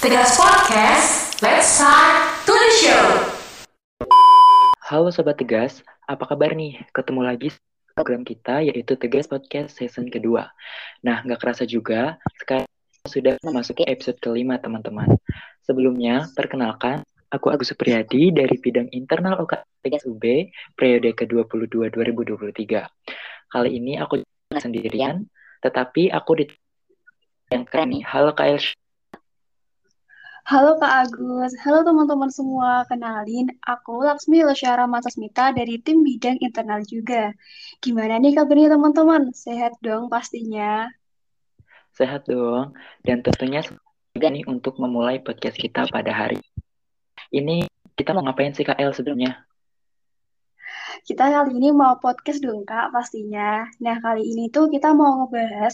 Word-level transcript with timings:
Tegas 0.00 0.32
Podcast, 0.40 1.36
let's 1.44 1.76
start 1.76 2.32
to 2.48 2.56
the 2.56 2.70
show. 2.80 3.04
Halo 4.80 5.12
Sobat 5.12 5.36
Tegas, 5.36 5.84
apa 6.08 6.24
kabar 6.24 6.56
nih? 6.56 6.80
Ketemu 6.96 7.20
lagi 7.20 7.52
program 7.92 8.24
kita 8.24 8.64
yaitu 8.64 8.96
Tegas 8.96 9.28
Podcast 9.28 9.76
season 9.76 10.08
kedua. 10.08 10.48
Nah, 11.04 11.20
nggak 11.20 11.44
kerasa 11.44 11.68
juga, 11.68 12.16
sekarang 12.40 12.64
sudah 13.04 13.36
memasuki 13.44 13.84
episode 13.84 14.16
kelima 14.24 14.56
teman-teman. 14.56 15.20
Sebelumnya, 15.68 16.32
perkenalkan, 16.32 17.04
aku 17.28 17.52
Agus 17.52 17.68
Supriyadi 17.68 18.32
dari 18.32 18.56
bidang 18.56 18.88
internal 18.96 19.36
UK 19.44 19.84
Tegas 19.84 20.08
UB 20.08 20.24
periode 20.80 21.12
ke-22 21.12 21.92
2023. 21.92 22.88
Kali 23.52 23.68
ini 23.68 24.00
aku 24.00 24.24
sendirian, 24.56 25.28
tetapi 25.60 26.08
aku 26.08 26.40
di 26.40 26.48
yang 27.52 27.68
keren 27.68 27.92
nih. 27.92 28.00
Halo 28.08 28.32
Elsha. 28.32 28.72
Halo 30.50 30.82
Kak 30.82 31.06
Agus, 31.06 31.54
halo 31.62 31.86
teman-teman 31.86 32.26
semua. 32.26 32.82
Kenalin, 32.90 33.54
aku 33.62 34.02
Laksmi 34.02 34.42
Lesyara 34.42 34.82
Matasmita 34.90 35.54
dari 35.54 35.78
tim 35.78 36.02
bidang 36.02 36.42
internal 36.42 36.82
juga. 36.82 37.30
Gimana 37.78 38.18
nih 38.18 38.34
kabarnya 38.34 38.74
teman-teman? 38.74 39.30
Sehat 39.30 39.78
dong 39.78 40.10
pastinya. 40.10 40.90
Sehat 41.94 42.26
dong. 42.26 42.74
Dan 43.06 43.22
tentunya 43.22 43.62
juga 44.10 44.26
nih 44.26 44.42
untuk 44.50 44.74
memulai 44.82 45.22
podcast 45.22 45.54
kita 45.54 45.86
pada 45.86 46.10
hari 46.10 46.42
ini. 47.30 47.70
Kita 47.94 48.10
mau 48.10 48.26
ngapain 48.26 48.50
sih 48.50 48.66
El 48.66 48.90
sebelumnya? 48.90 49.46
Kita 51.00 51.32
kali 51.32 51.56
ini 51.56 51.72
mau 51.72 51.96
podcast 51.96 52.44
dong 52.44 52.68
Kak 52.68 52.92
pastinya. 52.92 53.64
Nah 53.80 53.96
kali 54.04 54.20
ini 54.20 54.52
tuh 54.52 54.68
kita 54.68 54.92
mau 54.92 55.24
ngebahas 55.24 55.72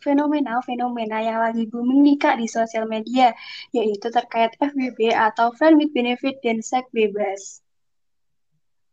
fenomena-fenomena 0.00 1.18
yang 1.20 1.38
lagi 1.44 1.68
booming 1.68 2.00
nih 2.00 2.16
Kak 2.16 2.40
di 2.40 2.48
sosial 2.48 2.88
media, 2.88 3.36
yaitu 3.76 4.08
terkait 4.08 4.56
FBB 4.56 5.12
atau 5.12 5.52
Friend 5.52 5.76
with 5.76 5.92
Benefit 5.92 6.40
dan 6.40 6.64
Seks 6.64 6.88
Bebas. 6.88 7.60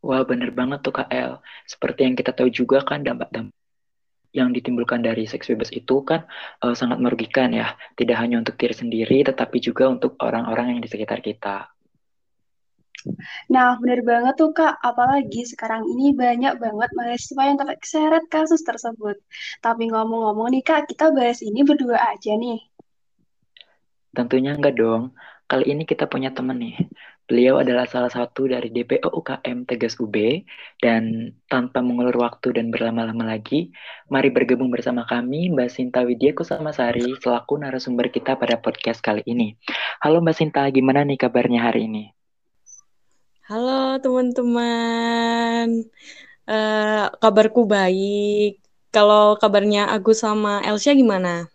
Wah 0.03 0.27
bener 0.27 0.52
banget 0.52 0.83
tuh 0.83 0.91
Kak 0.91 1.08
El. 1.11 1.39
Seperti 1.63 2.03
yang 2.08 2.16
kita 2.19 2.36
tahu 2.36 2.52
juga 2.52 2.83
kan 2.83 2.99
dampak-dampak 2.99 3.55
yang 4.30 4.53
ditimbulkan 4.53 5.02
dari 5.02 5.25
seks 5.25 5.49
bebas 5.49 5.73
itu 5.73 6.05
kan 6.05 6.21
uh, 6.61 6.75
sangat 6.75 7.02
merugikan 7.02 7.49
ya. 7.55 7.73
Tidak 7.95 8.14
hanya 8.14 8.38
untuk 8.38 8.59
diri 8.59 8.75
sendiri, 8.75 9.25
tetapi 9.25 9.58
juga 9.64 9.89
untuk 9.89 10.19
orang-orang 10.21 10.75
yang 10.75 10.80
di 10.83 10.89
sekitar 10.91 11.23
kita. 11.23 11.78
Nah, 13.47 13.80
benar 13.80 14.02
banget 14.03 14.33
tuh 14.36 14.52
Kak, 14.52 14.75
apalagi 14.83 15.47
sekarang 15.47 15.88
ini 15.88 16.11
banyak 16.11 16.59
banget 16.59 16.89
mahasiswa 16.95 17.44
yang 17.47 17.58
terseret 17.58 18.25
kasus 18.28 18.61
tersebut. 18.61 19.16
Tapi 19.64 19.92
ngomong-ngomong 19.92 20.52
nih 20.52 20.64
Kak, 20.66 20.92
kita 20.92 21.16
bahas 21.16 21.39
ini 21.39 21.64
berdua 21.64 21.95
aja 22.11 22.36
nih. 22.36 22.59
Tentunya 24.11 24.58
enggak 24.58 24.75
dong. 24.75 25.16
Kali 25.50 25.66
ini 25.66 25.81
kita 25.88 26.05
punya 26.05 26.30
teman 26.30 26.61
nih. 26.61 26.77
Beliau 27.30 27.61
adalah 27.61 27.86
salah 27.86 28.09
satu 28.09 28.50
dari 28.50 28.73
DPO 28.73 29.05
UKM 29.05 29.70
Tegas 29.70 30.02
UB 30.02 30.45
dan 30.81 31.33
tanpa 31.45 31.77
mengulur 31.77 32.17
waktu 32.25 32.58
dan 32.58 32.73
berlama-lama 32.73 33.22
lagi, 33.22 33.70
mari 34.09 34.33
bergabung 34.33 34.73
bersama 34.73 35.05
kami 35.05 35.53
Mbak 35.53 35.70
Sinta 35.70 36.02
Widya 36.02 36.33
Kusamasari 36.33 37.05
selaku 37.22 37.61
narasumber 37.61 38.09
kita 38.09 38.33
pada 38.33 38.58
podcast 38.58 39.05
kali 39.05 39.22
ini. 39.30 39.53
Halo 40.02 40.25
Mbak 40.25 40.36
Sinta, 40.42 40.66
gimana 40.73 41.05
nih 41.05 41.22
kabarnya 41.22 41.70
hari 41.70 41.86
ini? 41.86 42.19
Halo 43.50 43.97
teman-teman, 43.97 45.89
uh, 46.45 47.09
kabarku 47.17 47.66
baik. 47.66 48.61
Kalau 48.94 49.42
kabarnya 49.42 49.89
Agus 49.89 50.22
sama 50.22 50.61
Elsa 50.61 50.94
gimana? 50.94 51.50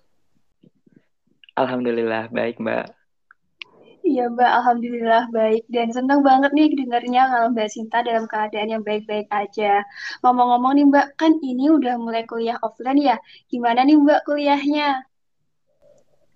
Alhamdulillah 1.54 2.34
baik 2.34 2.58
Mbak. 2.58 2.90
Iya 4.02 4.26
Mbak, 4.26 4.50
Alhamdulillah 4.58 5.30
baik. 5.30 5.70
Dan 5.70 5.94
senang 5.94 6.26
banget 6.26 6.50
nih 6.50 6.74
dengarnya 6.74 7.30
kalau 7.30 7.54
Mbak 7.54 7.70
Sinta 7.70 8.02
dalam 8.02 8.26
keadaan 8.26 8.74
yang 8.74 8.82
baik-baik 8.82 9.30
aja. 9.30 9.86
Ngomong-ngomong 10.26 10.74
nih 10.74 10.86
Mbak, 10.90 11.06
kan 11.14 11.38
ini 11.46 11.70
udah 11.70 11.94
mulai 11.94 12.26
kuliah 12.26 12.58
offline 12.66 12.98
ya. 12.98 13.22
Gimana 13.46 13.86
nih 13.86 14.02
Mbak 14.02 14.26
kuliahnya? 14.26 14.98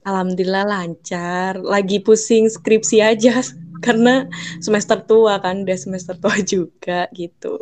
Alhamdulillah 0.06 0.70
lancar. 0.70 1.58
Lagi 1.58 1.98
pusing 1.98 2.46
skripsi 2.46 3.02
aja 3.02 3.42
karena 3.84 4.26
semester 4.58 4.98
tua 5.04 5.38
kan 5.42 5.62
udah 5.64 5.78
semester 5.78 6.14
tua 6.18 6.36
juga 6.52 7.08
gitu 7.14 7.58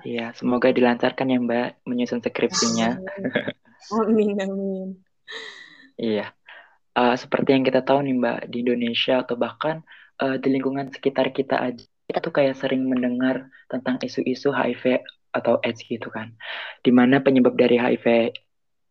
Iya, 0.00 0.32
semoga 0.32 0.72
dilancarkan 0.72 1.28
ya 1.28 1.38
Mbak 1.40 1.68
menyusun 1.84 2.24
skripsinya. 2.24 3.04
Amin, 4.00 4.36
amin. 4.40 4.88
iya, 6.00 6.32
uh, 6.96 7.16
seperti 7.16 7.52
yang 7.52 7.64
kita 7.68 7.84
tahu 7.84 8.04
nih 8.08 8.16
Mbak 8.16 8.38
di 8.48 8.56
Indonesia 8.64 9.20
atau 9.20 9.36
bahkan 9.36 9.84
uh, 10.22 10.36
di 10.40 10.48
lingkungan 10.52 10.88
sekitar 10.88 11.32
kita 11.36 11.60
aja, 11.60 11.84
kita 12.08 12.18
tuh 12.24 12.32
kayak 12.32 12.56
sering 12.56 12.88
mendengar 12.88 13.52
tentang 13.68 14.00
isu-isu 14.00 14.52
HIV 14.52 15.04
atau 15.36 15.60
AIDS 15.62 15.84
gitu 15.84 16.08
kan, 16.08 16.32
di 16.82 16.90
mana 16.90 17.20
penyebab 17.20 17.54
dari 17.54 17.76
HIV 17.76 18.34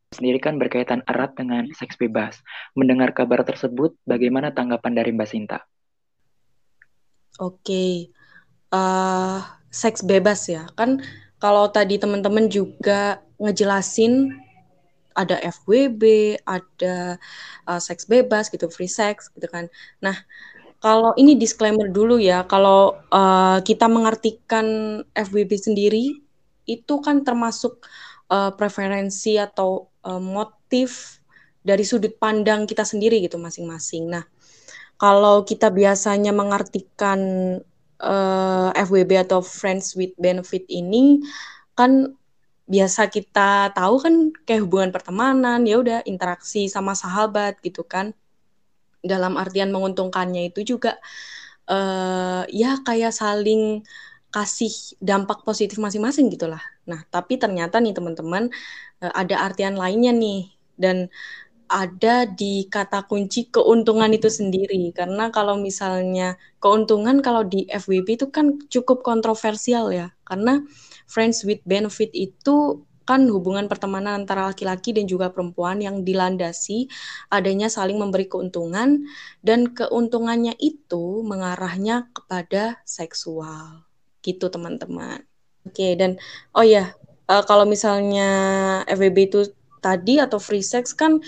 sendiri 0.10 0.42
kan 0.42 0.58
berkaitan 0.58 1.06
erat 1.06 1.38
dengan 1.38 1.70
seks 1.78 1.94
bebas. 1.96 2.42
Mendengar 2.74 3.14
kabar 3.14 3.46
tersebut, 3.46 3.94
bagaimana 4.10 4.50
tanggapan 4.50 4.98
dari 4.98 5.14
Mbak 5.14 5.30
Sinta? 5.30 5.60
Oke, 7.40 7.62
okay. 7.64 7.94
uh, 8.74 8.80
eh, 8.80 9.40
seks 9.70 10.02
bebas 10.02 10.50
ya. 10.50 10.66
Kan 10.74 11.06
kalau 11.38 11.70
tadi 11.70 12.02
teman-teman 12.02 12.50
juga 12.50 13.22
ngejelasin 13.40 14.34
ada 15.14 15.38
FWB, 15.40 16.36
ada 16.44 17.16
uh, 17.70 17.80
seks 17.80 18.10
bebas 18.10 18.50
gitu, 18.50 18.68
free 18.68 18.92
sex 18.92 19.30
gitu 19.32 19.46
kan. 19.48 19.70
Nah, 20.02 20.18
kalau 20.82 21.14
ini 21.22 21.38
disclaimer 21.38 21.88
dulu 21.88 22.18
ya, 22.18 22.44
kalau 22.50 22.98
uh, 23.14 23.62
kita 23.62 23.86
mengartikan 23.88 25.00
FWB 25.14 25.52
sendiri 25.60 26.24
itu 26.70 26.96
kan 27.02 27.26
termasuk 27.26 27.82
uh, 28.30 28.52
preferensi 28.56 29.36
atau 29.36 29.90
uh, 30.06 30.22
motif 30.22 31.20
dari 31.60 31.84
sudut 31.84 32.16
pandang 32.16 32.64
kita 32.64 32.88
sendiri 32.88 33.20
gitu 33.20 33.36
masing-masing. 33.36 34.08
Nah, 34.10 34.24
kalau 34.96 35.44
kita 35.44 35.70
biasanya 35.70 36.32
mengartikan 36.32 37.20
uh, 38.04 38.70
eh, 38.76 38.84
FWB 38.84 39.28
atau 39.28 39.40
Friends 39.44 39.96
with 39.96 40.16
Benefit 40.20 40.68
ini 40.72 41.24
kan 41.76 42.16
biasa 42.70 43.10
kita 43.10 43.74
tahu 43.74 43.96
kan 44.04 44.16
kayak 44.46 44.62
hubungan 44.68 44.92
pertemanan 44.94 45.66
ya 45.66 45.82
udah 45.82 46.00
interaksi 46.06 46.70
sama 46.70 46.94
sahabat 46.94 47.58
gitu 47.66 47.82
kan 47.82 48.14
dalam 49.02 49.40
artian 49.40 49.74
menguntungkannya 49.74 50.54
itu 50.54 50.76
juga 50.76 51.00
uh, 51.72 52.44
ya 52.52 52.78
kayak 52.84 53.16
saling 53.16 53.82
kasih 54.30 54.72
dampak 55.02 55.42
positif 55.42 55.82
masing-masing 55.82 56.30
gitulah. 56.30 56.62
Nah, 56.86 57.02
tapi 57.10 57.42
ternyata 57.42 57.82
nih 57.82 57.98
teman-teman 57.98 58.54
Eh, 59.00 59.14
ada 59.16 59.36
artian 59.48 59.76
lainnya 59.80 60.12
nih. 60.12 60.52
Dan 60.80 61.08
ada 61.70 62.26
di 62.26 62.66
kata 62.68 63.06
kunci 63.08 63.48
keuntungan 63.52 64.12
itu 64.12 64.28
sendiri. 64.32 64.92
Karena 64.96 65.32
kalau 65.32 65.56
misalnya 65.60 66.36
keuntungan 66.64 67.22
kalau 67.24 67.44
di 67.48 67.68
FWB 67.70 68.08
itu 68.20 68.28
kan 68.32 68.60
cukup 68.68 69.04
kontroversial 69.06 69.92
ya. 69.94 70.12
Karena 70.28 70.64
friends 71.08 71.44
with 71.48 71.62
benefit 71.68 72.12
itu 72.14 72.84
kan 73.08 73.26
hubungan 73.34 73.66
pertemanan 73.66 74.22
antara 74.22 74.54
laki-laki 74.54 74.94
dan 74.94 75.10
juga 75.10 75.34
perempuan 75.34 75.82
yang 75.82 76.06
dilandasi 76.06 76.86
adanya 77.34 77.66
saling 77.66 77.98
memberi 77.98 78.30
keuntungan 78.30 79.10
dan 79.42 79.74
keuntungannya 79.74 80.54
itu 80.62 81.26
mengarahnya 81.26 82.06
kepada 82.14 82.78
seksual 82.86 83.89
gitu 84.26 84.52
teman-teman. 84.52 85.24
Oke 85.68 85.94
dan 86.00 86.18
oh 86.56 86.66
ya 86.66 86.96
uh, 87.30 87.44
kalau 87.46 87.64
misalnya 87.70 88.30
FWB 88.90 89.18
itu 89.30 89.40
tadi 89.80 90.20
atau 90.20 90.42
free 90.42 90.64
sex 90.64 90.92
kan 90.96 91.22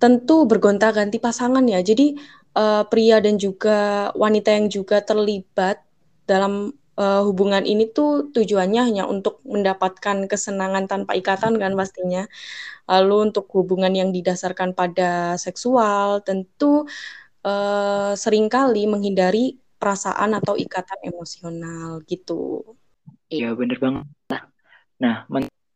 tentu 0.00 0.48
bergonta-ganti 0.48 1.20
pasangan 1.20 1.64
ya. 1.68 1.80
Jadi 1.84 2.16
uh, 2.56 2.82
pria 2.88 3.20
dan 3.20 3.36
juga 3.36 4.10
wanita 4.16 4.50
yang 4.56 4.66
juga 4.72 5.04
terlibat 5.04 5.84
dalam 6.24 6.72
uh, 6.96 7.22
hubungan 7.26 7.62
ini 7.64 7.90
tuh 7.92 8.32
tujuannya 8.32 8.82
hanya 8.92 9.04
untuk 9.08 9.44
mendapatkan 9.44 10.26
kesenangan 10.26 10.88
tanpa 10.88 11.14
ikatan 11.16 11.56
kan 11.60 11.72
pastinya. 11.76 12.24
Lalu 12.90 13.30
untuk 13.30 13.46
hubungan 13.54 13.92
yang 13.94 14.10
didasarkan 14.10 14.74
pada 14.74 15.36
seksual 15.38 16.24
tentu 16.26 16.88
uh, 17.44 18.12
sering 18.16 18.48
kali 18.50 18.88
menghindari 18.90 19.60
perasaan 19.80 20.36
atau 20.36 20.54
ikatan 20.60 21.00
emosional 21.08 22.04
gitu. 22.04 22.62
Iya 23.32 23.56
bener 23.56 23.80
banget. 23.80 24.06
Nah, 25.00 25.24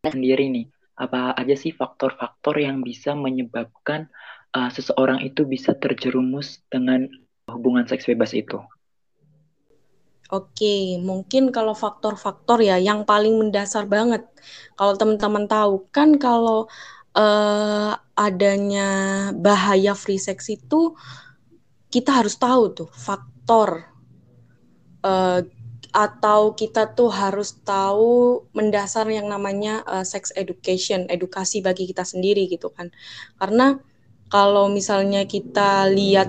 sendiri 0.05 0.53
nih, 0.53 0.67
apa 1.01 1.33
aja 1.33 1.57
sih 1.57 1.73
faktor-faktor 1.73 2.61
yang 2.61 2.85
bisa 2.85 3.17
menyebabkan 3.17 4.13
uh, 4.53 4.69
seseorang 4.69 5.25
itu 5.25 5.49
bisa 5.49 5.73
terjerumus 5.73 6.61
dengan 6.69 7.09
hubungan 7.49 7.89
seks 7.89 8.05
bebas 8.05 8.37
itu? 8.37 8.61
Oke, 10.33 10.99
mungkin 11.01 11.53
kalau 11.53 11.73
faktor-faktor 11.73 12.61
ya 12.61 12.77
yang 12.81 13.09
paling 13.09 13.37
mendasar 13.41 13.89
banget. 13.89 14.25
Kalau 14.77 14.97
teman-teman 14.97 15.49
tahu 15.49 15.89
kan 15.93 16.17
kalau 16.17 16.67
uh, 17.17 17.93
adanya 18.19 18.89
bahaya 19.37 19.93
free 19.95 20.21
sex 20.21 20.51
itu 20.51 20.97
kita 21.89 22.11
harus 22.11 22.35
tahu 22.35 22.75
tuh 22.75 22.91
faktor 22.91 23.94
uh, 25.05 25.45
atau 25.95 26.59
kita 26.59 26.91
tuh 26.99 27.07
harus 27.07 27.55
tahu 27.63 28.43
mendasar 28.51 29.07
yang 29.07 29.31
namanya 29.31 29.87
uh, 29.87 30.03
sex 30.03 30.35
education, 30.35 31.07
edukasi 31.07 31.63
bagi 31.63 31.87
kita 31.87 32.03
sendiri 32.03 32.51
gitu 32.51 32.73
kan. 32.75 32.91
Karena 33.39 33.79
kalau 34.27 34.67
misalnya 34.67 35.23
kita 35.23 35.87
lihat 35.95 36.27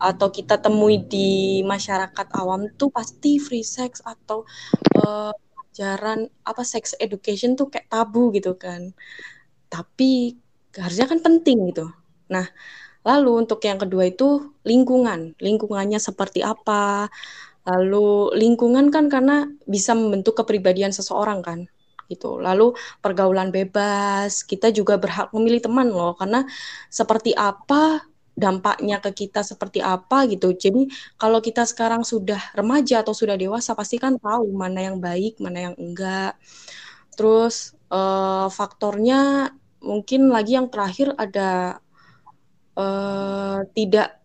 atau 0.00 0.28
kita 0.32 0.60
temui 0.60 1.04
di 1.04 1.60
masyarakat 1.64 2.26
awam 2.36 2.72
tuh 2.80 2.88
pasti 2.88 3.36
free 3.36 3.64
sex 3.64 4.00
atau 4.00 4.48
uh, 4.96 5.32
apa 6.40 6.62
sex 6.64 6.96
education 6.96 7.52
tuh 7.52 7.68
kayak 7.68 7.92
tabu 7.92 8.32
gitu 8.32 8.56
kan. 8.56 8.96
Tapi 9.68 10.32
harusnya 10.72 11.04
kan 11.04 11.20
penting 11.20 11.68
gitu. 11.68 11.92
Nah, 12.32 12.48
lalu 13.04 13.44
untuk 13.44 13.60
yang 13.60 13.76
kedua 13.76 14.08
itu 14.08 14.56
lingkungan. 14.64 15.36
Lingkungannya 15.36 16.00
seperti 16.00 16.40
apa? 16.40 17.12
Lalu 17.66 18.38
lingkungan 18.38 18.94
kan 18.94 19.10
karena 19.10 19.50
bisa 19.66 19.92
membentuk 19.92 20.38
kepribadian 20.38 20.94
seseorang 20.94 21.42
kan 21.42 21.66
gitu. 22.06 22.38
Lalu 22.38 22.74
pergaulan 23.02 23.50
bebas, 23.50 24.46
kita 24.46 24.70
juga 24.70 24.96
berhak 24.96 25.34
memilih 25.34 25.60
teman 25.66 25.90
loh 25.90 26.14
karena 26.14 26.46
seperti 26.86 27.34
apa 27.34 28.06
dampaknya 28.36 29.00
ke 29.00 29.10
kita 29.26 29.40
seperti 29.42 29.80
apa 29.80 30.28
gitu. 30.30 30.52
Jadi 30.54 30.86
kalau 31.16 31.40
kita 31.40 31.64
sekarang 31.64 32.04
sudah 32.04 32.38
remaja 32.52 33.02
atau 33.02 33.16
sudah 33.16 33.34
dewasa 33.34 33.72
pasti 33.72 33.96
kan 33.96 34.20
tahu 34.20 34.52
mana 34.52 34.92
yang 34.92 34.98
baik, 35.00 35.40
mana 35.42 35.72
yang 35.72 35.74
enggak. 35.80 36.36
Terus 37.16 37.74
uh, 37.90 38.46
faktornya 38.52 39.50
mungkin 39.80 40.28
lagi 40.28 40.58
yang 40.60 40.68
terakhir 40.68 41.16
ada 41.16 41.80
uh, 42.76 43.64
tidak 43.72 44.20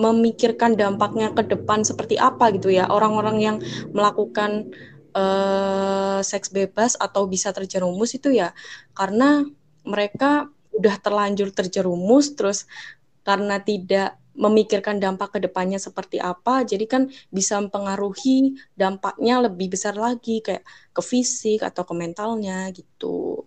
memikirkan 0.00 0.74
dampaknya 0.74 1.30
ke 1.36 1.44
depan 1.44 1.84
seperti 1.84 2.16
apa 2.16 2.48
gitu 2.56 2.72
ya 2.72 2.88
orang-orang 2.88 3.36
yang 3.38 3.56
melakukan 3.92 4.72
uh, 5.12 6.20
seks 6.24 6.48
bebas 6.48 6.96
atau 6.96 7.28
bisa 7.28 7.52
terjerumus 7.52 8.16
itu 8.16 8.32
ya 8.32 8.56
karena 8.96 9.44
mereka 9.84 10.48
udah 10.72 10.96
terlanjur 10.96 11.52
terjerumus 11.52 12.32
terus 12.32 12.64
karena 13.22 13.60
tidak 13.60 14.16
memikirkan 14.32 14.96
dampak 14.96 15.36
ke 15.36 15.38
depannya 15.44 15.76
seperti 15.76 16.16
apa 16.16 16.64
jadi 16.64 16.88
kan 16.88 17.02
bisa 17.28 17.60
mempengaruhi 17.60 18.56
dampaknya 18.72 19.44
lebih 19.44 19.76
besar 19.76 19.92
lagi 19.92 20.40
kayak 20.40 20.64
ke 20.96 21.02
fisik 21.04 21.60
atau 21.60 21.84
ke 21.84 21.92
mentalnya 21.92 22.72
gitu. 22.72 23.44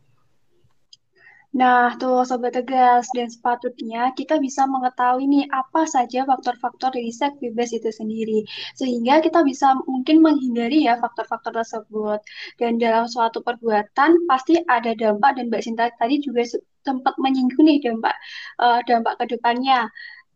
Nah, 1.56 1.96
tuh 2.02 2.28
Sobat 2.28 2.52
Tegas, 2.58 3.08
dan 3.16 3.28
sepatutnya 3.32 4.12
kita 4.20 4.36
bisa 4.46 4.62
mengetahui 4.74 5.24
nih 5.34 5.44
apa 5.56 5.82
saja 5.88 6.28
faktor-faktor 6.30 6.92
dari 6.92 7.12
seks 7.16 7.40
bebas 7.44 7.70
itu 7.72 7.90
sendiri. 8.00 8.44
Sehingga 8.80 9.24
kita 9.26 9.40
bisa 9.50 9.68
mungkin 9.88 10.20
menghindari 10.26 10.84
ya 10.88 11.00
faktor-faktor 11.00 11.52
tersebut. 11.56 12.20
Dan 12.60 12.72
dalam 12.84 13.08
suatu 13.08 13.40
perbuatan 13.48 14.28
pasti 14.28 14.60
ada 14.68 14.92
dampak 15.00 15.40
dan 15.40 15.48
Mbak 15.48 15.62
Sinta 15.64 15.86
tadi 15.96 16.20
juga 16.20 16.44
sempat 16.84 17.16
menyinggung 17.24 17.64
nih 17.70 17.80
dampak 17.88 18.16
uh, 18.60 18.80
dampak 18.84 19.14
ke 19.24 19.26
depannya. 19.40 19.88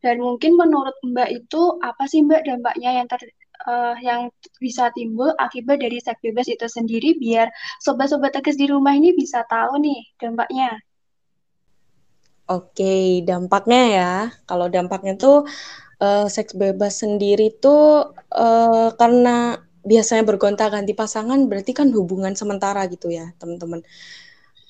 Dan 0.04 0.24
mungkin 0.24 0.56
menurut 0.56 0.95
Mbak 1.04 1.30
itu 1.36 1.62
apa 1.83 2.04
sih 2.07 2.24
Mbak 2.24 2.42
dampaknya 2.48 2.89
yang 2.95 3.07
ter, 3.12 3.19
uh, 3.68 3.95
yang 4.00 4.31
bisa 4.63 4.88
timbul 4.95 5.36
akibat 5.36 5.83
dari 5.83 6.00
seks 6.00 6.24
bebas 6.24 6.48
itu 6.48 6.68
sendiri 6.72 7.19
biar 7.19 7.51
sobat-sobat 7.83 8.31
tegas 8.39 8.56
di 8.56 8.72
rumah 8.72 8.95
ini 8.95 9.12
bisa 9.12 9.44
tahu 9.51 9.83
nih 9.83 10.00
dampaknya. 10.15 10.80
Oke, 12.50 13.22
dampaknya 13.30 13.81
ya. 13.94 14.13
Kalau 14.50 14.74
dampaknya 14.74 15.13
tuh 15.22 15.46
uh, 16.01 16.25
seks 16.25 16.57
bebas 16.57 17.06
sendiri 17.06 17.54
tuh 17.62 18.10
uh, 18.34 18.90
karena 18.98 19.62
biasanya 19.86 20.25
bergonta-ganti 20.25 20.98
pasangan 20.98 21.46
berarti 21.46 21.72
kan 21.78 21.94
hubungan 21.94 22.34
sementara 22.34 22.90
gitu 22.90 23.13
ya, 23.13 23.30
teman-teman. 23.38 23.86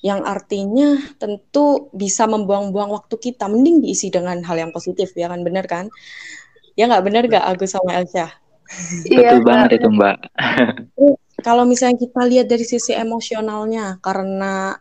Yang 0.04 0.20
artinya 0.28 0.88
tentu 1.16 1.88
bisa 1.96 2.28
membuang-buang 2.28 2.92
waktu 2.92 3.16
kita. 3.16 3.48
Mending 3.48 3.80
diisi 3.80 4.12
dengan 4.12 4.44
hal 4.44 4.60
yang 4.60 4.72
positif 4.76 5.16
ya 5.16 5.32
kan, 5.32 5.40
bener 5.40 5.64
kan? 5.64 5.88
Ya 6.76 6.84
nggak 6.84 7.04
bener 7.04 7.22
nggak 7.32 7.44
Agus 7.48 7.72
sama 7.72 7.96
Elsa? 7.96 8.28
Iya, 9.08 9.40
Betul 9.40 9.44
banget 9.48 9.70
itu 9.80 9.88
Mbak. 9.88 10.16
Kalau 11.40 11.64
misalnya 11.64 11.96
kita 11.96 12.22
lihat 12.28 12.46
dari 12.52 12.64
sisi 12.68 12.92
emosionalnya, 12.92 13.98
karena 14.04 14.76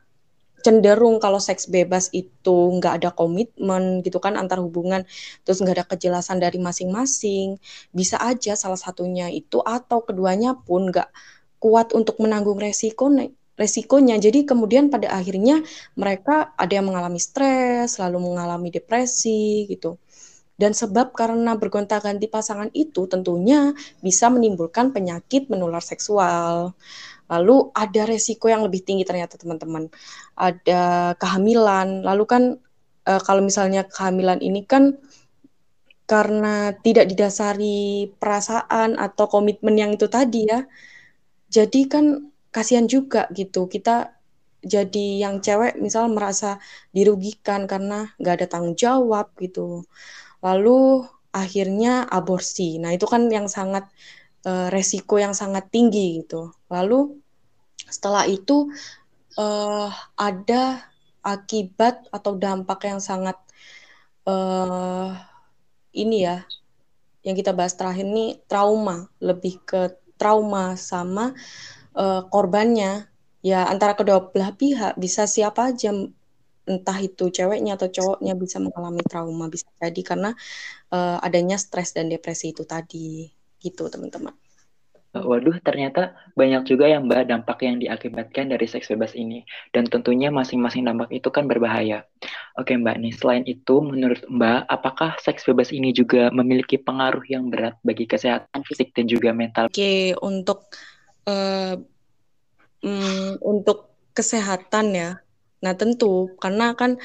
cenderung 0.66 1.18
kalau 1.24 1.40
seks 1.40 1.68
bebas 1.68 2.12
itu 2.12 2.58
nggak 2.78 3.04
ada 3.04 3.10
komitmen 3.16 4.04
gitu 4.06 4.20
kan 4.20 4.36
antar 4.36 4.60
hubungan 4.60 5.08
terus 5.48 5.64
nggak 5.64 5.76
ada 5.82 5.86
kejelasan 5.88 6.38
dari 6.44 6.60
masing-masing 6.60 7.60
bisa 7.96 8.20
aja 8.20 8.54
salah 8.60 8.80
satunya 8.80 9.32
itu 9.32 9.64
atau 9.64 10.04
keduanya 10.04 10.56
pun 10.56 10.92
nggak 10.92 11.10
kuat 11.60 11.92
untuk 11.92 12.18
menanggung 12.24 12.58
resiko 12.58 13.12
resikonya. 13.60 14.16
Jadi 14.16 14.48
kemudian 14.48 14.88
pada 14.88 15.12
akhirnya 15.12 15.60
mereka 16.00 16.56
ada 16.56 16.80
yang 16.80 16.88
mengalami 16.88 17.20
stres 17.20 18.00
lalu 18.00 18.32
mengalami 18.32 18.72
depresi 18.72 19.68
gitu. 19.68 20.00
Dan 20.60 20.76
sebab 20.76 21.16
karena 21.16 21.56
bergonta-ganti 21.56 22.28
pasangan 22.28 22.68
itu 22.76 23.08
tentunya 23.08 23.72
bisa 24.04 24.28
menimbulkan 24.28 24.92
penyakit 24.92 25.48
menular 25.48 25.80
seksual 25.84 26.76
Lalu 27.30 27.72
ada 27.78 28.02
resiko 28.10 28.50
yang 28.50 28.66
lebih 28.66 28.82
tinggi 28.82 29.06
ternyata 29.06 29.38
teman-teman. 29.38 29.88
Ada 30.34 31.14
kehamilan. 31.22 32.02
Lalu 32.02 32.24
kan 32.26 32.44
e, 33.06 33.14
kalau 33.22 33.42
misalnya 33.46 33.86
kehamilan 33.86 34.42
ini 34.42 34.66
kan 34.66 34.98
karena 36.10 36.74
tidak 36.82 37.06
didasari 37.06 38.10
perasaan 38.18 38.98
atau 38.98 39.30
komitmen 39.30 39.78
yang 39.78 39.94
itu 39.94 40.10
tadi 40.10 40.50
ya. 40.50 40.66
Jadi 41.50 41.86
kan 41.86 42.34
kasihan 42.50 42.90
juga 42.90 43.30
gitu. 43.34 43.70
Kita 43.70 44.10
jadi 44.60 45.24
yang 45.24 45.40
cewek 45.40 45.80
misal 45.80 46.12
merasa 46.12 46.60
dirugikan 46.92 47.70
karena 47.70 48.12
nggak 48.20 48.36
ada 48.42 48.48
tanggung 48.50 48.76
jawab 48.76 49.32
gitu. 49.40 49.86
Lalu 50.42 51.06
akhirnya 51.30 52.10
aborsi. 52.10 52.82
Nah, 52.82 52.92
itu 52.96 53.06
kan 53.06 53.30
yang 53.30 53.46
sangat 53.46 53.86
uh, 54.46 54.68
resiko 54.72 55.20
yang 55.20 55.36
sangat 55.36 55.68
tinggi 55.74 56.24
gitu. 56.24 56.54
Lalu 56.72 57.20
setelah 57.90 58.30
itu 58.30 58.70
uh, 59.40 59.90
ada 60.16 60.86
akibat 61.26 62.08
atau 62.14 62.38
dampak 62.40 62.88
yang 62.88 63.02
sangat 63.04 63.36
uh, 64.30 65.16
ini 65.92 66.24
ya 66.24 66.46
yang 67.26 67.36
kita 67.36 67.52
bahas 67.52 67.76
terakhir 67.76 68.08
ini 68.08 68.40
trauma. 68.48 69.12
Lebih 69.20 69.64
ke 69.66 69.82
trauma 70.16 70.80
sama 70.80 71.36
uh, 71.96 72.24
korbannya. 72.28 73.08
Ya 73.40 73.64
antara 73.72 73.96
kedua 73.96 74.32
belah 74.36 74.52
pihak 74.52 75.00
bisa 75.00 75.24
siapa 75.24 75.72
aja 75.72 75.96
entah 76.70 77.00
itu 77.02 77.34
ceweknya 77.34 77.80
atau 77.80 77.90
cowoknya 77.90 78.38
bisa 78.38 78.62
mengalami 78.62 79.02
trauma 79.02 79.50
bisa 79.50 79.66
jadi 79.82 80.02
karena 80.06 80.38
uh, 80.94 81.18
adanya 81.24 81.58
stres 81.58 81.98
dan 81.98 82.14
depresi 82.14 82.54
itu 82.54 82.62
tadi 82.68 83.39
gitu 83.60 83.88
teman-teman. 83.92 84.36
Waduh, 85.10 85.58
ternyata 85.66 86.14
banyak 86.38 86.70
juga 86.70 86.86
yang 86.86 87.10
Mbak 87.10 87.34
dampak 87.34 87.66
yang 87.66 87.82
diakibatkan 87.82 88.54
dari 88.54 88.70
seks 88.70 88.94
bebas 88.94 89.18
ini. 89.18 89.42
Dan 89.74 89.90
tentunya 89.90 90.30
masing-masing 90.30 90.86
dampak 90.86 91.10
itu 91.10 91.34
kan 91.34 91.50
berbahaya. 91.50 92.06
Oke 92.62 92.78
Mbak, 92.78 93.02
nih 93.02 93.14
selain 93.18 93.42
itu 93.50 93.82
menurut 93.82 94.22
Mbak, 94.30 94.70
apakah 94.70 95.18
seks 95.18 95.50
bebas 95.50 95.74
ini 95.74 95.90
juga 95.98 96.30
memiliki 96.30 96.78
pengaruh 96.78 97.26
yang 97.26 97.50
berat 97.50 97.74
bagi 97.82 98.06
kesehatan 98.06 98.62
fisik 98.70 98.94
dan 98.94 99.10
juga 99.10 99.34
mental? 99.34 99.66
Oke, 99.74 100.14
untuk 100.22 100.70
uh, 101.26 101.74
um, 102.86 103.34
untuk 103.42 103.90
kesehatan 104.14 104.94
ya. 104.94 105.12
Nah 105.66 105.74
tentu 105.74 106.38
karena 106.38 106.78
kan 106.78 107.02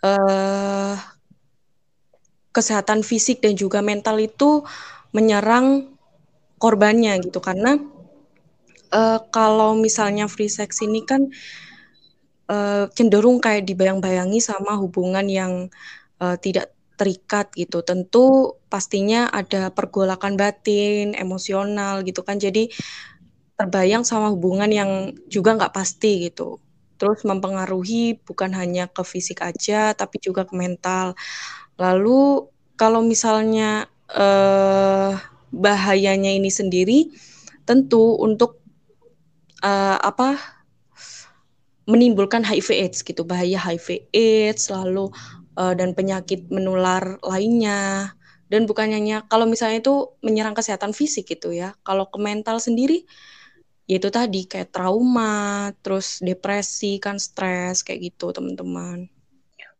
uh, 0.00 0.96
kesehatan 2.56 3.04
fisik 3.04 3.44
dan 3.44 3.60
juga 3.60 3.84
mental 3.84 4.16
itu 4.24 4.64
menyerang 5.12 5.91
korbannya 6.62 7.18
gitu 7.18 7.42
karena 7.42 7.82
uh, 8.94 9.18
kalau 9.34 9.74
misalnya 9.74 10.30
free 10.30 10.52
sex 10.52 10.78
ini 10.86 11.02
kan 11.02 11.26
uh, 12.46 12.86
cenderung 12.94 13.42
kayak 13.42 13.66
dibayang-bayangi 13.66 14.38
sama 14.38 14.78
hubungan 14.78 15.26
yang 15.26 15.52
uh, 16.22 16.36
tidak 16.38 16.70
terikat 16.94 17.50
gitu. 17.58 17.82
Tentu 17.82 18.54
pastinya 18.70 19.26
ada 19.32 19.72
pergolakan 19.74 20.38
batin, 20.38 21.18
emosional 21.18 22.06
gitu 22.06 22.22
kan. 22.22 22.38
Jadi 22.38 22.70
terbayang 23.58 24.06
sama 24.06 24.30
hubungan 24.30 24.70
yang 24.70 24.90
juga 25.26 25.58
nggak 25.58 25.74
pasti 25.74 26.30
gitu. 26.30 26.62
Terus 27.00 27.26
mempengaruhi 27.26 28.22
bukan 28.22 28.54
hanya 28.54 28.86
ke 28.86 29.02
fisik 29.02 29.42
aja, 29.42 29.90
tapi 29.98 30.22
juga 30.22 30.46
ke 30.46 30.54
mental. 30.54 31.18
Lalu 31.74 32.46
kalau 32.78 33.02
misalnya 33.02 33.90
uh, 34.14 35.18
bahayanya 35.52 36.32
ini 36.32 36.48
sendiri 36.48 37.12
tentu 37.68 38.18
untuk 38.18 38.58
uh, 39.62 40.00
apa 40.02 40.40
menimbulkan 41.86 42.42
HIV 42.42 42.68
AIDS 42.88 42.98
gitu, 43.02 43.22
bahaya 43.26 43.58
HIV 43.58 44.08
AIDS 44.14 44.70
lalu 44.70 45.10
uh, 45.58 45.74
dan 45.74 45.92
penyakit 45.92 46.48
menular 46.48 47.18
lainnya. 47.22 48.12
Dan 48.52 48.68
bukan 48.68 48.92
hanya 48.92 49.24
kalau 49.32 49.48
misalnya 49.48 49.80
itu 49.80 50.12
menyerang 50.20 50.52
kesehatan 50.52 50.92
fisik 50.92 51.24
gitu 51.32 51.56
ya. 51.56 51.72
Kalau 51.84 52.08
ke 52.12 52.20
mental 52.20 52.60
sendiri 52.60 53.08
yaitu 53.90 54.08
tadi 54.14 54.46
kayak 54.46 54.70
trauma, 54.70 55.74
terus 55.82 56.22
depresi 56.22 57.02
kan 57.02 57.18
stres 57.18 57.82
kayak 57.82 58.14
gitu, 58.14 58.30
teman-teman. 58.30 59.10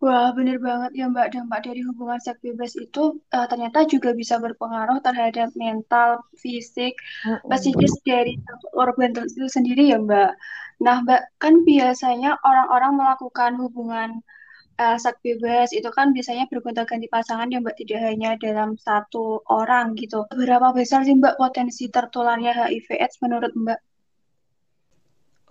Wah, 0.03 0.35
bener 0.35 0.59
banget 0.59 0.99
ya 0.99 1.07
Mbak. 1.07 1.31
Dampak 1.31 1.63
dari 1.63 1.87
hubungan 1.87 2.19
seks 2.19 2.43
bebas 2.43 2.75
itu 2.75 3.23
uh, 3.31 3.47
ternyata 3.47 3.87
juga 3.87 4.11
bisa 4.11 4.35
berpengaruh 4.43 4.99
terhadap 4.99 5.55
mental, 5.55 6.27
fisik, 6.35 6.99
psikis 7.47 7.95
dari 8.03 8.35
korban 8.75 9.15
itu 9.15 9.47
sendiri 9.47 9.95
ya 9.95 10.03
Mbak. 10.03 10.31
Nah, 10.83 11.07
Mbak, 11.07 11.39
kan 11.39 11.55
biasanya 11.63 12.35
orang-orang 12.43 12.99
melakukan 12.99 13.55
hubungan 13.63 14.11
uh, 14.83 14.99
seks 14.99 15.23
bebas 15.23 15.71
itu 15.71 15.87
kan 15.95 16.11
biasanya 16.11 16.51
bergonta-ganti 16.51 17.07
pasangan 17.07 17.47
ya 17.55 17.63
Mbak, 17.63 17.79
tidak 17.87 18.03
hanya 18.03 18.35
dalam 18.43 18.75
satu 18.83 19.47
orang 19.47 19.95
gitu. 19.95 20.27
Berapa 20.35 20.75
besar 20.75 21.07
sih 21.07 21.15
Mbak 21.15 21.39
potensi 21.39 21.87
tertularnya 21.87 22.51
HIV/AIDS 22.51 23.23
menurut 23.23 23.55
Mbak? 23.55 23.81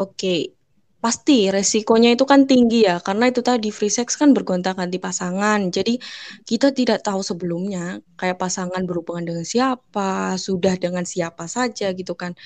Oke, 0.03 0.60
Pasti 1.01 1.50
resikonya 1.50 2.13
itu 2.13 2.29
kan 2.29 2.46
tinggi 2.46 2.86
ya, 2.86 3.01
karena 3.01 3.34
itu 3.34 3.41
tadi 3.41 3.74
free 3.74 3.89
sex 3.89 4.13
kan 4.22 4.38
bergonta-ganti 4.38 5.01
pasangan. 5.01 5.74
Jadi 5.74 5.98
kita 6.46 6.70
tidak 6.77 7.01
tahu 7.01 7.25
sebelumnya 7.25 7.98
kayak 8.22 8.38
pasangan 8.38 8.86
berhubungan 8.86 9.25
dengan 9.34 9.46
siapa, 9.46 10.38
sudah 10.38 10.77
dengan 10.77 11.01
siapa 11.01 11.50
saja 11.50 11.89
gitu 11.98 12.13
kan. 12.13 12.38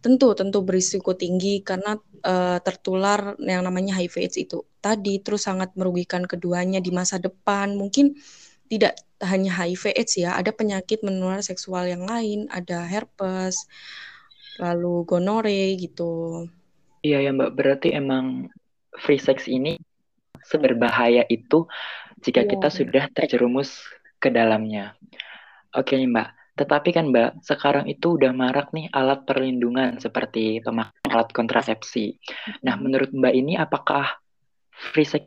Tentu 0.00 0.32
tentu 0.38 0.62
berisiko 0.62 1.18
tinggi 1.18 1.60
karena 1.66 1.98
uh, 2.24 2.58
tertular 2.62 3.34
yang 3.42 3.66
namanya 3.66 3.98
HIV 3.98 4.14
AIDS 4.22 4.36
itu 4.38 4.58
tadi 4.80 5.20
terus 5.20 5.44
sangat 5.44 5.74
merugikan 5.74 6.24
keduanya 6.30 6.78
di 6.78 6.94
masa 6.94 7.18
depan. 7.18 7.74
Mungkin 7.74 8.14
tidak 8.70 9.02
hanya 9.18 9.50
HIV 9.50 9.98
AIDS 9.98 10.14
ya, 10.14 10.38
ada 10.38 10.54
penyakit 10.54 11.02
menular 11.02 11.42
seksual 11.42 11.90
yang 11.90 12.06
lain, 12.06 12.46
ada 12.54 12.86
herpes, 12.86 13.66
lalu 14.62 15.02
gonore 15.10 15.74
gitu. 15.74 16.46
Iya 17.00 17.18
ya 17.24 17.30
Mbak, 17.32 17.50
berarti 17.56 17.88
emang 17.96 18.52
free 19.00 19.20
sex 19.20 19.48
ini 19.48 19.80
seberbahaya 20.44 21.24
itu 21.32 21.64
jika 22.20 22.44
kita 22.44 22.68
iya. 22.68 22.76
sudah 22.76 23.04
terjerumus 23.12 23.72
ke 24.20 24.28
dalamnya. 24.28 24.92
Oke 25.72 25.96
nih 25.96 26.10
Mbak, 26.10 26.28
tetapi 26.60 26.92
kan 26.92 27.08
Mbak, 27.08 27.40
sekarang 27.40 27.88
itu 27.88 28.20
udah 28.20 28.36
marak 28.36 28.68
nih 28.76 28.92
alat 28.92 29.24
perlindungan 29.24 29.96
seperti 29.96 30.60
pemakaian 30.60 31.08
alat 31.08 31.32
kontrasepsi. 31.32 32.20
Nah, 32.60 32.76
menurut 32.76 33.08
Mbak 33.16 33.32
ini 33.32 33.56
apakah 33.56 34.20
free 34.92 35.08
sex 35.08 35.24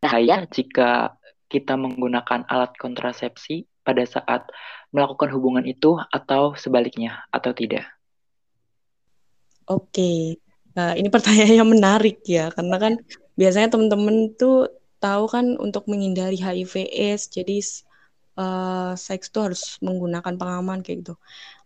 bahaya 0.00 0.48
jika 0.48 1.20
kita 1.52 1.76
menggunakan 1.76 2.48
alat 2.48 2.72
kontrasepsi 2.80 3.68
pada 3.84 4.08
saat 4.08 4.48
melakukan 4.88 5.28
hubungan 5.36 5.68
itu 5.68 6.00
atau 6.08 6.56
sebaliknya 6.56 7.28
atau 7.28 7.52
tidak? 7.52 7.84
Oke, 9.68 10.43
Nah, 10.74 10.98
ini 10.98 11.06
pertanyaan 11.06 11.54
yang 11.64 11.70
menarik 11.70 12.18
ya, 12.26 12.50
karena 12.50 12.76
kan 12.78 12.92
biasanya 13.38 13.70
teman-teman 13.74 14.34
tuh 14.34 14.70
tahu 14.98 15.24
kan 15.30 15.54
untuk 15.62 15.86
menghindari 15.86 16.38
HIV/AIDS, 16.38 17.30
jadi 17.30 17.62
uh, 18.38 18.92
seks 18.98 19.30
tuh 19.30 19.50
harus 19.50 19.78
menggunakan 19.78 20.34
pengaman 20.34 20.82
kayak 20.82 21.06
gitu. 21.06 21.14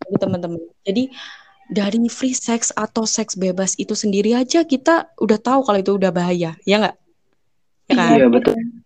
Jadi 0.05 0.15
teman-teman, 0.21 0.61
jadi 0.85 1.03
dari 1.69 1.97
free 2.09 2.33
sex 2.33 2.73
atau 2.73 3.05
seks 3.05 3.37
bebas 3.37 3.77
itu 3.77 3.93
sendiri 3.93 4.33
aja 4.33 4.65
kita 4.65 5.13
udah 5.21 5.37
tahu 5.37 5.61
kalau 5.65 5.79
itu 5.81 5.93
udah 5.97 6.09
bahaya, 6.09 6.57
ya 6.65 6.75
nggak? 6.81 6.95
Ya 7.89 7.93
kan? 7.97 8.17
Iya 8.17 8.25
betul. 8.29 8.78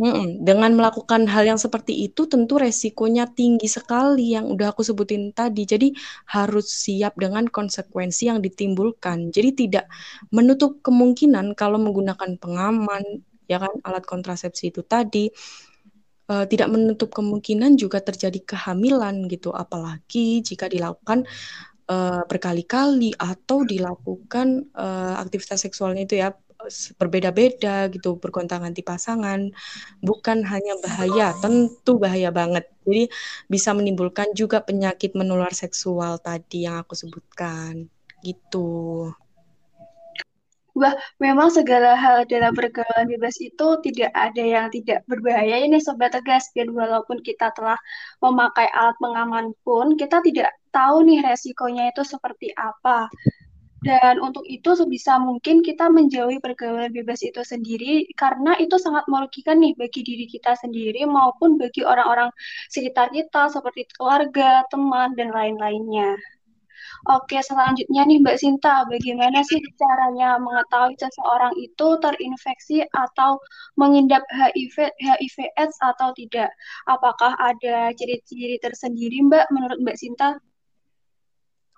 Mm-mm. 0.00 0.40
Dengan 0.40 0.72
melakukan 0.72 1.28
hal 1.28 1.44
yang 1.44 1.60
seperti 1.60 2.08
itu 2.08 2.24
tentu 2.24 2.56
resikonya 2.56 3.28
tinggi 3.28 3.68
sekali 3.68 4.32
yang 4.32 4.48
udah 4.48 4.72
aku 4.72 4.80
sebutin 4.80 5.36
tadi. 5.36 5.68
Jadi 5.68 5.92
harus 6.32 6.72
siap 6.72 7.12
dengan 7.20 7.44
konsekuensi 7.44 8.32
yang 8.32 8.40
ditimbulkan. 8.40 9.28
Jadi 9.28 9.68
tidak 9.68 9.92
menutup 10.32 10.80
kemungkinan 10.80 11.52
kalau 11.52 11.76
menggunakan 11.76 12.40
pengaman, 12.40 13.20
ya 13.46 13.60
kan 13.60 13.72
alat 13.84 14.08
kontrasepsi 14.08 14.72
itu 14.72 14.80
tadi 14.80 15.28
uh, 16.32 16.48
tidak 16.48 16.72
menutup 16.72 17.12
kemungkinan 17.12 17.76
juga 17.76 18.00
terjadi 18.00 18.40
kehamilan 18.48 19.28
gitu. 19.28 19.52
Apalagi 19.52 20.40
jika 20.40 20.72
dilakukan 20.72 21.28
uh, 21.92 22.24
berkali-kali 22.24 23.12
atau 23.20 23.60
dilakukan 23.68 24.72
uh, 24.72 25.20
aktivitas 25.20 25.68
seksualnya 25.68 26.08
itu 26.08 26.16
ya 26.16 26.32
berbeda-beda 26.96 27.88
gitu 27.90 28.18
bergonta-ganti 28.18 28.82
pasangan. 28.84 29.50
Bukan 30.02 30.44
hanya 30.46 30.74
bahaya 30.82 31.32
tentu 31.38 31.98
bahaya 31.98 32.30
banget. 32.34 32.68
Jadi 32.82 33.08
bisa 33.46 33.70
menimbulkan 33.72 34.34
juga 34.34 34.62
penyakit 34.62 35.14
menular 35.14 35.54
seksual 35.54 36.18
tadi 36.18 36.66
yang 36.66 36.82
aku 36.82 36.94
sebutkan 36.98 37.86
gitu. 38.22 39.10
Wah, 40.72 40.96
memang 41.20 41.52
segala 41.52 41.92
hal 41.92 42.24
dalam 42.24 42.56
pergaulan 42.56 43.04
bebas 43.04 43.36
itu 43.44 43.76
tidak 43.84 44.08
ada 44.16 44.40
yang 44.40 44.66
tidak 44.72 45.04
berbahaya 45.04 45.60
ini 45.60 45.76
sobat 45.76 46.16
tegas. 46.16 46.48
Dan 46.56 46.72
walaupun 46.72 47.20
kita 47.20 47.52
telah 47.52 47.76
memakai 48.24 48.72
alat 48.72 48.96
pengaman 48.96 49.52
pun 49.68 50.00
kita 50.00 50.24
tidak 50.24 50.48
tahu 50.72 51.04
nih 51.04 51.20
resikonya 51.20 51.92
itu 51.92 52.00
seperti 52.08 52.56
apa. 52.56 53.04
Dan 53.82 54.22
untuk 54.22 54.46
itu 54.46 54.78
sebisa 54.78 55.18
mungkin 55.18 55.58
kita 55.58 55.90
menjauhi 55.90 56.38
pergaulan 56.38 56.94
bebas 56.94 57.18
itu 57.26 57.42
sendiri 57.42 58.06
karena 58.14 58.54
itu 58.62 58.78
sangat 58.78 59.02
merugikan 59.10 59.58
nih 59.58 59.74
bagi 59.74 60.06
diri 60.06 60.30
kita 60.30 60.54
sendiri 60.54 61.02
maupun 61.02 61.58
bagi 61.58 61.82
orang-orang 61.82 62.30
sekitar 62.70 63.10
kita 63.10 63.50
seperti 63.50 63.90
keluarga, 63.98 64.62
teman, 64.70 65.18
dan 65.18 65.34
lain-lainnya. 65.34 66.14
Oke, 67.10 67.42
selanjutnya 67.42 68.06
nih 68.06 68.22
Mbak 68.22 68.38
Sinta, 68.38 68.86
bagaimana 68.86 69.42
sih 69.42 69.58
caranya 69.74 70.38
mengetahui 70.38 70.94
seseorang 70.94 71.50
itu 71.58 71.98
terinfeksi 71.98 72.86
atau 72.94 73.42
mengidap 73.74 74.22
HIV, 74.30 74.94
HIV 75.02 75.36
AIDS 75.58 75.74
atau 75.82 76.14
tidak? 76.14 76.54
Apakah 76.86 77.34
ada 77.42 77.90
ciri-ciri 77.98 78.62
tersendiri 78.62 79.18
Mbak 79.26 79.50
menurut 79.50 79.78
Mbak 79.82 79.98
Sinta? 79.98 80.38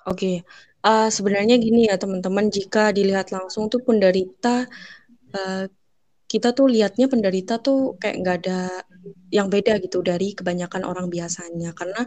Oke, 0.04 0.44
Uh, 0.85 1.09
sebenarnya 1.09 1.57
gini 1.57 1.88
ya 1.88 1.97
teman-teman, 1.97 2.53
jika 2.53 2.93
dilihat 2.93 3.33
langsung 3.33 3.73
tuh 3.73 3.81
penderita, 3.81 4.69
uh, 5.33 5.64
kita 6.29 6.53
tuh 6.53 6.69
lihatnya 6.69 7.09
penderita 7.09 7.57
tuh 7.57 7.97
kayak 7.97 8.17
nggak 8.21 8.37
ada 8.45 8.85
yang 9.33 9.49
beda 9.49 9.81
gitu 9.81 10.05
dari 10.05 10.37
kebanyakan 10.37 10.85
orang 10.85 11.09
biasanya. 11.09 11.73
Karena 11.73 12.05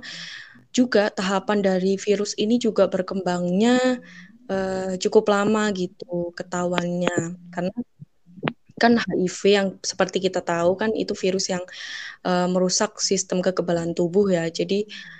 juga 0.70 1.10
tahapan 1.10 1.66
dari 1.66 1.98
virus 1.98 2.38
ini 2.38 2.62
juga 2.62 2.86
berkembangnya 2.86 3.98
uh, 4.46 4.94
cukup 5.02 5.26
lama 5.34 5.74
gitu 5.74 6.30
ketahuannya. 6.38 7.18
Karena 7.50 7.74
kan 8.78 8.94
HIV 9.02 9.42
yang 9.58 9.68
seperti 9.82 10.22
kita 10.22 10.46
tahu 10.46 10.78
kan 10.78 10.94
itu 10.94 11.18
virus 11.18 11.50
yang 11.50 11.66
uh, 12.30 12.46
merusak 12.46 13.02
sistem 13.02 13.42
kekebalan 13.42 13.98
tubuh 13.98 14.30
ya. 14.30 14.46
Jadi 14.54 14.86
uh, 14.86 15.17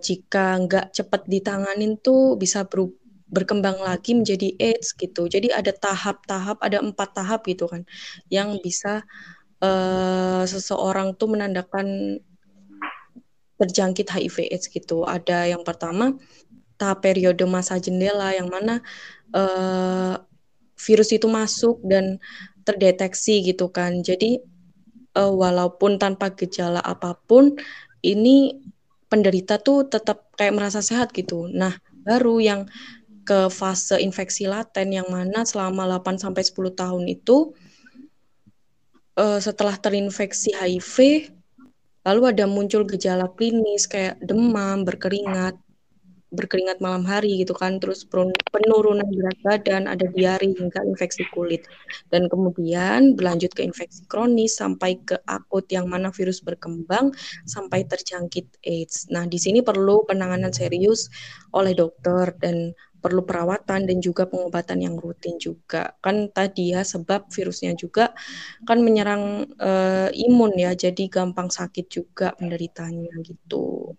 jika 0.00 0.56
nggak 0.64 0.96
cepat 0.96 1.28
ditanganin 1.28 2.00
tuh 2.00 2.40
bisa 2.40 2.64
ber 2.64 2.88
berkembang 3.32 3.80
lagi 3.80 4.12
menjadi 4.12 4.52
AIDS 4.60 4.92
gitu. 4.92 5.24
Jadi 5.24 5.48
ada 5.48 5.72
tahap-tahap, 5.72 6.60
ada 6.60 6.84
empat 6.84 7.16
tahap 7.16 7.48
gitu 7.48 7.64
kan, 7.64 7.88
yang 8.28 8.60
bisa 8.60 9.08
uh, 9.64 10.44
seseorang 10.44 11.16
tuh 11.16 11.32
menandakan 11.32 12.20
terjangkit 13.56 14.12
HIV/AIDS 14.12 14.68
gitu. 14.68 15.08
Ada 15.08 15.48
yang 15.48 15.64
pertama 15.64 16.12
tahap 16.76 17.08
periode 17.08 17.40
masa 17.48 17.80
jendela 17.80 18.36
yang 18.36 18.52
mana 18.52 18.84
uh, 19.32 20.20
virus 20.76 21.14
itu 21.16 21.24
masuk 21.30 21.80
dan 21.88 22.20
terdeteksi 22.68 23.40
gitu 23.48 23.72
kan. 23.72 24.04
Jadi 24.04 24.44
uh, 25.16 25.32
walaupun 25.32 25.96
tanpa 25.96 26.36
gejala 26.36 26.84
apa 26.84 27.16
pun, 27.24 27.56
ini 28.04 28.60
penderita 29.12 29.60
tuh 29.60 29.84
tetap 29.84 30.32
kayak 30.40 30.56
merasa 30.56 30.80
sehat 30.80 31.12
gitu. 31.12 31.44
Nah, 31.52 31.76
baru 32.08 32.40
yang 32.40 32.60
ke 33.22 33.52
fase 33.52 34.00
infeksi 34.00 34.48
laten 34.48 34.90
yang 34.90 35.06
mana 35.12 35.44
selama 35.44 35.84
8 36.00 36.16
sampai 36.18 36.42
10 36.42 36.72
tahun 36.74 37.04
itu 37.06 37.52
uh, 39.20 39.38
setelah 39.38 39.78
terinfeksi 39.78 40.56
HIV 40.56 40.96
lalu 42.02 42.22
ada 42.34 42.50
muncul 42.50 42.82
gejala 42.82 43.30
klinis 43.30 43.86
kayak 43.86 44.18
demam, 44.18 44.82
berkeringat, 44.82 45.54
berkeringat 46.32 46.80
malam 46.80 47.04
hari 47.04 47.44
gitu 47.44 47.52
kan, 47.52 47.76
terus 47.76 48.08
penurunan 48.50 49.04
berat 49.04 49.38
badan, 49.44 49.84
ada 49.84 50.08
diare 50.16 50.48
hingga 50.48 50.80
infeksi 50.88 51.28
kulit. 51.30 51.68
Dan 52.08 52.26
kemudian 52.32 53.14
berlanjut 53.14 53.52
ke 53.52 53.62
infeksi 53.62 54.02
kronis 54.08 54.56
sampai 54.56 54.96
ke 55.04 55.20
akut 55.28 55.68
yang 55.68 55.86
mana 55.92 56.08
virus 56.08 56.40
berkembang 56.40 57.12
sampai 57.44 57.84
terjangkit 57.84 58.48
AIDS. 58.64 59.12
Nah, 59.12 59.28
di 59.28 59.36
sini 59.36 59.60
perlu 59.60 60.08
penanganan 60.08 60.50
serius 60.50 61.12
oleh 61.52 61.76
dokter 61.76 62.32
dan 62.40 62.72
perlu 63.02 63.26
perawatan 63.26 63.90
dan 63.90 63.98
juga 63.98 64.30
pengobatan 64.30 64.78
yang 64.78 64.94
rutin 64.94 65.36
juga. 65.42 65.98
Kan 65.98 66.30
tadi 66.30 66.70
ya 66.70 66.86
sebab 66.86 67.28
virusnya 67.34 67.74
juga 67.74 68.14
kan 68.62 68.78
menyerang 68.78 69.50
uh, 69.58 70.08
imun 70.14 70.54
ya, 70.54 70.72
jadi 70.72 71.10
gampang 71.10 71.50
sakit 71.50 71.90
juga 71.90 72.30
penderitanya 72.38 73.10
gitu. 73.26 73.98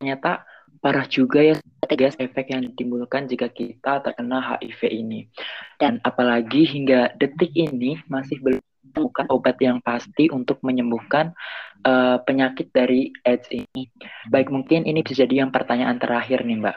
Ternyata 0.00 0.48
parah 0.80 1.04
juga 1.04 1.44
ya 1.44 1.60
tegas 1.84 2.16
efek 2.16 2.56
yang 2.56 2.64
ditimbulkan 2.64 3.28
jika 3.28 3.52
kita 3.52 4.00
terkena 4.00 4.40
HIV 4.40 4.80
ini. 4.88 5.28
Dan 5.76 6.00
apalagi 6.00 6.64
hingga 6.64 7.12
detik 7.20 7.52
ini 7.52 8.00
masih 8.08 8.40
belum 8.40 8.64
bukan 8.90 9.28
obat 9.30 9.60
yang 9.60 9.78
pasti 9.84 10.32
untuk 10.32 10.64
menyembuhkan 10.64 11.36
uh, 11.84 12.18
penyakit 12.24 12.72
dari 12.72 13.12
AIDS 13.22 13.46
ini. 13.52 13.92
Baik, 14.32 14.48
mungkin 14.48 14.88
ini 14.88 15.04
bisa 15.04 15.22
jadi 15.22 15.46
yang 15.46 15.52
pertanyaan 15.52 16.00
terakhir 16.00 16.42
nih, 16.42 16.58
Mbak. 16.58 16.76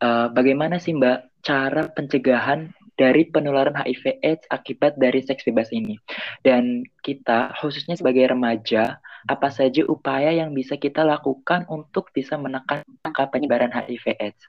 Uh, 0.00 0.26
bagaimana 0.32 0.80
sih, 0.82 0.96
Mbak, 0.96 1.44
cara 1.46 1.92
pencegahan 1.92 2.74
dari 2.96 3.28
penularan 3.28 3.76
HIV 3.76 4.24
AIDS 4.24 4.44
akibat 4.50 4.96
dari 4.98 5.22
seks 5.22 5.46
bebas 5.46 5.70
ini? 5.70 6.00
Dan 6.42 6.82
kita, 7.04 7.54
khususnya 7.60 7.94
sebagai 7.94 8.26
remaja, 8.34 8.98
apa 9.26 9.50
saja 9.50 9.82
upaya 9.86 10.30
yang 10.30 10.54
bisa 10.54 10.78
kita 10.78 11.02
lakukan 11.02 11.66
untuk 11.66 12.14
bisa 12.14 12.38
menekan 12.38 12.86
angka 13.02 13.26
penyebaran 13.30 13.74
HIV 13.74 14.14
AIDS, 14.18 14.42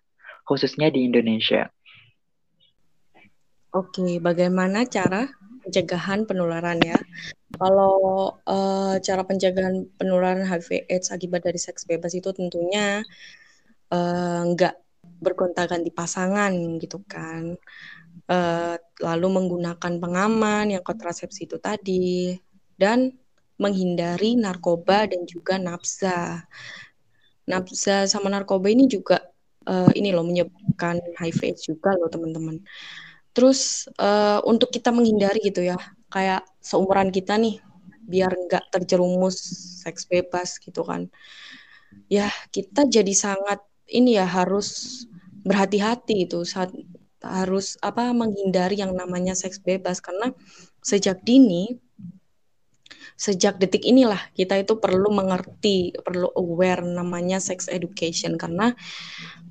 khususnya 0.45 0.93
di 0.93 1.05
Indonesia? 1.05 1.69
Oke, 3.73 4.21
bagaimana 4.21 4.87
cara 4.87 5.27
pencegahan 5.67 6.23
penularan 6.23 6.79
ya. 6.79 6.95
Kalau 7.59 8.31
uh, 8.47 8.95
cara 9.03 9.21
pencegahan 9.27 9.83
penularan 9.99 10.47
HIV/AIDS 10.47 11.11
akibat 11.11 11.43
dari 11.43 11.59
seks 11.59 11.83
bebas 11.83 12.15
itu 12.15 12.31
tentunya 12.31 13.03
uh, 13.91 14.41
nggak 14.47 14.75
bergonta 15.19 15.67
di 15.75 15.91
pasangan 15.91 16.55
gitu 16.79 17.03
kan. 17.03 17.59
Uh, 18.27 18.75
lalu 19.03 19.27
menggunakan 19.39 19.93
pengaman 19.99 20.75
yang 20.75 20.83
kontrasepsi 20.83 21.47
itu 21.47 21.59
tadi 21.63 22.35
dan 22.75 23.11
menghindari 23.57 24.37
narkoba 24.37 25.09
dan 25.09 25.25
juga 25.25 25.57
nafsa. 25.57 26.45
Nafsa 27.47 28.05
sama 28.05 28.29
narkoba 28.29 28.69
ini 28.69 28.85
juga 28.89 29.21
uh, 29.67 29.91
ini 29.93 30.13
loh 30.13 30.25
menyebabkan 30.25 31.01
HIV/AIDS 31.17 31.67
juga 31.67 31.93
loh 31.97 32.09
teman-teman. 32.09 32.61
Terus 33.35 33.85
uh, 34.01 34.41
untuk 34.45 34.73
kita 34.73 34.89
menghindari 34.89 35.41
gitu 35.45 35.61
ya, 35.61 35.77
kayak 36.09 36.41
seumuran 36.63 37.13
kita 37.13 37.37
nih, 37.37 37.61
biar 38.07 38.33
nggak 38.33 38.73
terjerumus 38.73 39.37
seks 39.85 40.09
bebas 40.09 40.57
gitu 40.57 40.81
kan. 40.81 41.11
Ya 42.09 42.31
kita 42.49 42.87
jadi 42.87 43.13
sangat 43.13 43.61
ini 43.87 44.19
ya 44.19 44.27
harus 44.27 45.03
berhati-hati 45.47 46.27
itu 46.27 46.43
saat 46.43 46.71
harus 47.23 47.79
apa 47.81 48.11
menghindari 48.13 48.79
yang 48.79 48.93
namanya 48.93 49.33
seks 49.33 49.59
bebas 49.63 50.03
karena 50.03 50.31
sejak 50.83 51.23
dini 51.23 51.79
sejak 53.17 53.57
detik 53.57 53.81
inilah 53.81 54.21
kita 54.37 54.61
itu 54.61 54.77
perlu 54.77 55.09
mengerti 55.09 55.89
perlu 56.05 56.29
aware 56.37 56.85
namanya 56.85 57.41
sex 57.41 57.65
education. 57.65 58.37
Karena 58.37 58.71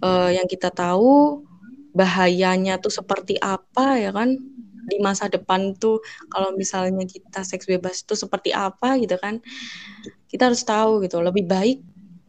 uh, 0.00 0.30
yang 0.30 0.46
kita 0.46 0.70
tahu 0.70 1.42
bahayanya 1.90 2.78
tuh 2.78 2.94
seperti 2.94 3.36
apa 3.42 3.98
ya 3.98 4.14
kan? 4.14 4.38
Di 4.86 5.02
masa 5.02 5.26
depan 5.26 5.74
tuh 5.74 5.98
kalau 6.30 6.54
misalnya 6.54 7.02
kita 7.10 7.42
seks 7.42 7.66
bebas 7.66 8.06
itu 8.06 8.14
seperti 8.14 8.54
apa 8.54 8.94
gitu 9.02 9.18
kan? 9.18 9.42
Kita 10.30 10.46
harus 10.46 10.62
tahu 10.62 11.02
gitu. 11.02 11.18
Lebih 11.18 11.44
baik 11.50 11.78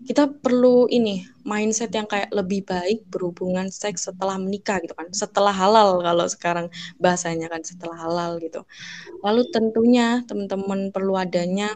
kita 0.07 0.31
perlu 0.39 0.87
ini 0.87 1.27
mindset 1.43 1.91
yang 1.91 2.07
kayak 2.07 2.31
lebih 2.31 2.63
baik 2.63 3.03
berhubungan 3.11 3.67
seks 3.67 4.07
setelah 4.07 4.39
menikah 4.39 4.79
gitu 4.79 4.95
kan 4.95 5.11
setelah 5.11 5.51
halal 5.51 5.99
kalau 5.99 6.25
sekarang 6.31 6.67
bahasanya 6.95 7.51
kan 7.51 7.59
setelah 7.61 7.99
halal 7.99 8.39
gitu 8.39 8.63
lalu 9.21 9.43
tentunya 9.51 10.24
teman-teman 10.24 10.96
perlu 10.96 11.20
adanya 11.20 11.75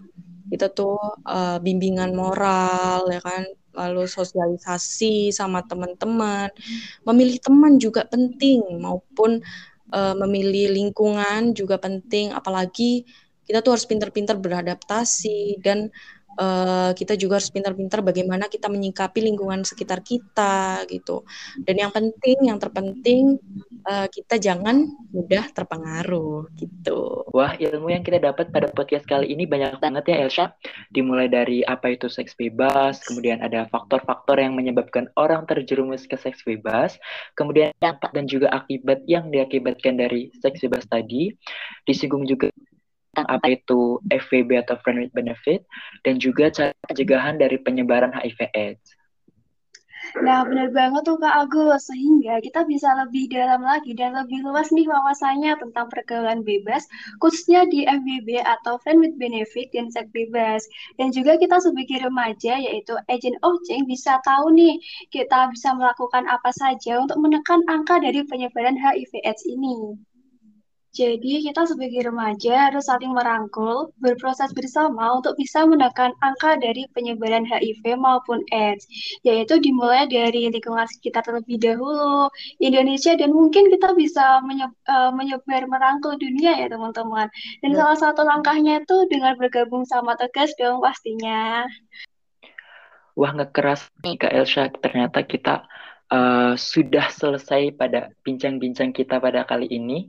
itu 0.52 0.68
tuh 0.72 0.96
uh, 1.28 1.60
bimbingan 1.60 2.16
moral 2.16 3.08
ya 3.12 3.20
kan 3.20 3.44
lalu 3.72 4.04
sosialisasi 4.08 5.32
sama 5.32 5.64
teman-teman. 5.64 6.52
Memilih 7.08 7.40
teman 7.40 7.80
juga 7.80 8.04
penting 8.04 8.60
maupun 8.84 9.40
uh, 9.96 10.16
memilih 10.28 10.76
lingkungan 10.76 11.56
juga 11.56 11.80
penting 11.80 12.36
apalagi 12.36 13.08
kita 13.48 13.60
tuh 13.66 13.76
harus 13.76 13.88
pintar-pintar 13.90 14.40
beradaptasi 14.40 15.60
dan 15.60 15.92
uh, 16.38 16.92
kita 16.96 17.18
juga 17.20 17.42
harus 17.42 17.52
pintar-pintar 17.52 18.06
bagaimana 18.06 18.48
kita 18.48 18.72
menyikapi 18.72 19.20
lingkungan 19.26 19.66
sekitar 19.66 20.06
kita 20.06 20.86
gitu. 20.88 21.26
Dan 21.60 21.82
yang 21.82 21.92
penting, 21.92 22.38
yang 22.48 22.62
terpenting 22.62 23.42
uh, 23.88 24.08
kita 24.08 24.38
jangan 24.38 24.88
mudah 25.12 25.50
terpengaruh 25.52 26.48
gitu. 26.56 27.26
Wah, 27.36 27.58
ilmu 27.58 27.92
yang 27.92 28.04
kita 28.06 28.22
dapat 28.22 28.54
pada 28.54 28.70
podcast 28.72 29.04
kali 29.08 29.34
ini 29.34 29.44
banyak 29.50 29.82
banget 29.82 30.04
ya 30.12 30.16
Elsa. 30.28 30.46
Dimulai 30.94 31.28
dari 31.28 31.66
apa 31.66 31.92
itu 31.92 32.08
seks 32.08 32.38
bebas, 32.38 33.02
kemudian 33.04 33.44
ada 33.44 33.68
faktor-faktor 33.68 34.40
yang 34.40 34.56
menyebabkan 34.56 35.10
orang 35.18 35.44
terjerumus 35.50 36.06
ke 36.08 36.16
seks 36.16 36.46
bebas, 36.46 36.96
kemudian 37.36 37.74
dampak 37.82 38.14
dan 38.16 38.30
juga 38.30 38.52
akibat 38.54 39.04
yang 39.10 39.34
diakibatkan 39.34 40.00
dari 40.00 40.32
seks 40.40 40.64
bebas 40.64 40.86
tadi. 40.88 41.34
Disinggung 41.88 42.30
juga 42.30 42.52
tentang 43.12 43.28
apa 43.28 43.60
itu 43.60 44.00
FVB 44.08 44.64
atau 44.64 44.80
Friend 44.80 45.04
with 45.04 45.12
Benefit 45.12 45.68
dan 46.08 46.16
juga 46.16 46.48
cara 46.48 46.72
pencegahan 46.88 47.36
dari 47.36 47.60
penyebaran 47.60 48.16
HIV/AIDS. 48.16 48.80
Nah, 50.20 50.44
benar 50.44 50.74
banget 50.74 51.08
tuh 51.08 51.16
Kak 51.22 51.46
Agus, 51.46 51.88
sehingga 51.88 52.42
kita 52.42 52.66
bisa 52.66 52.90
lebih 53.00 53.32
dalam 53.32 53.62
lagi 53.64 53.96
dan 53.96 54.18
lebih 54.18 54.44
luas 54.44 54.68
nih 54.74 54.90
wawasannya 54.90 55.56
tentang 55.62 55.88
pergaulan 55.88 56.42
bebas, 56.42 56.84
khususnya 57.22 57.64
di 57.70 57.88
FBB 57.88 58.42
atau 58.42 58.82
Friend 58.82 59.00
with 59.00 59.16
Benefit 59.16 59.72
dan 59.72 59.88
seks 59.94 60.12
bebas. 60.12 60.66
Dan 60.98 61.16
juga 61.16 61.38
kita 61.38 61.62
sebagai 61.64 62.02
remaja, 62.02 62.60
yaitu 62.60 62.98
agent 63.08 63.38
of 63.46 63.56
change, 63.70 63.88
bisa 63.88 64.20
tahu 64.26 64.52
nih, 64.52 64.82
kita 65.14 65.48
bisa 65.54 65.72
melakukan 65.78 66.28
apa 66.28 66.50
saja 66.50 67.00
untuk 67.00 67.22
menekan 67.22 67.62
angka 67.72 68.02
dari 68.02 68.26
penyebaran 68.26 68.76
HIV/AIDS 68.76 69.48
ini. 69.48 69.96
Jadi, 70.92 71.48
kita 71.48 71.64
sebagai 71.64 72.12
remaja 72.12 72.68
harus 72.68 72.92
saling 72.92 73.16
merangkul, 73.16 73.96
berproses 74.04 74.52
bersama 74.52 75.16
untuk 75.16 75.40
bisa 75.40 75.64
menekan 75.64 76.12
angka 76.20 76.60
dari 76.60 76.84
penyebaran 76.92 77.48
HIV 77.48 77.96
maupun 77.96 78.44
AIDS, 78.52 78.84
yaitu 79.24 79.56
dimulai 79.64 80.04
dari 80.12 80.52
lingkungan 80.52 80.84
sekitar 80.92 81.24
terlebih 81.24 81.64
dahulu, 81.64 82.28
Indonesia, 82.60 83.16
dan 83.16 83.32
mungkin 83.32 83.72
kita 83.72 83.96
bisa 83.96 84.44
eh, 84.44 85.12
menyebar 85.16 85.64
merangkul 85.72 86.20
dunia 86.20 86.60
ya 86.60 86.68
teman-teman. 86.68 87.32
Dan 87.64 87.72
ya. 87.72 87.88
salah 87.88 87.98
satu 87.98 88.22
langkahnya 88.28 88.84
itu 88.84 89.08
dengan 89.08 89.40
bergabung 89.40 89.88
sama 89.88 90.20
Tegas 90.20 90.52
dong 90.60 90.84
pastinya. 90.84 91.64
Wah, 93.16 93.32
ngekeras 93.32 93.88
nih 94.04 94.16
Kak 94.20 94.34
Elsa, 94.36 94.68
ternyata 94.72 95.24
kita 95.24 95.68
uh, 96.12 96.54
sudah 96.56 97.08
selesai 97.12 97.76
pada 97.76 98.12
bincang-bincang 98.24 98.92
kita 98.92 99.20
pada 99.20 99.48
kali 99.48 99.68
ini. 99.72 100.08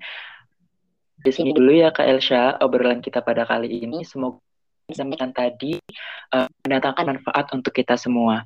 Di 1.20 1.30
sini 1.30 1.52
dulu 1.52 1.70
ya 1.76 1.92
Kak 1.92 2.08
Elsha, 2.08 2.56
obrolan 2.64 3.04
kita 3.04 3.20
pada 3.20 3.44
kali 3.44 3.84
ini. 3.84 4.02
Semoga 4.06 4.40
disampaikan 4.92 5.32
tadi 5.32 5.80
uh, 6.36 6.46
mendatangkan 6.66 7.16
manfaat 7.16 7.48
untuk 7.56 7.72
kita 7.72 7.96
semua. 7.96 8.44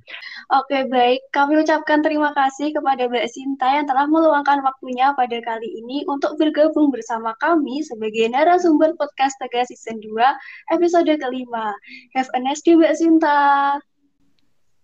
Oke, 0.55 0.87
baik. 0.87 1.27
Kami 1.35 1.59
ucapkan 1.59 2.07
terima 2.07 2.31
kasih 2.37 2.71
kepada 2.71 3.11
Mbak 3.11 3.27
Sinta 3.27 3.67
yang 3.67 3.87
telah 3.91 4.07
meluangkan 4.07 4.63
waktunya 4.63 5.11
pada 5.19 5.35
kali 5.43 5.67
ini 5.83 6.07
untuk 6.07 6.39
bergabung 6.39 6.95
bersama 6.95 7.35
kami 7.43 7.83
sebagai 7.83 8.31
narasumber 8.31 8.95
podcast 8.95 9.35
Tegas 9.43 9.75
Season 9.75 9.99
2 9.99 10.77
episode 10.79 11.11
kelima. 11.19 11.75
Have 12.15 12.31
a 12.37 12.41
nice 12.41 12.63
day, 12.63 12.79
Mbak 12.79 12.95
Sinta. 12.95 13.39